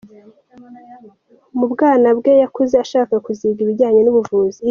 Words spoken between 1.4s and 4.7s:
Mu bwana bwe yakuze ashaka kuziga ibijyanye n’ubuvuzi.